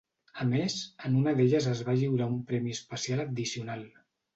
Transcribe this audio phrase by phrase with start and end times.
[0.45, 0.77] A més,
[1.09, 3.91] en una d'elles es va lliurar un premi especial addicional.